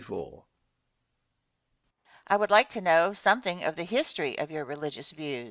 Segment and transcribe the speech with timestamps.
[0.03, 0.41] Question.
[2.27, 5.39] I would like to know something of the history of your religious views?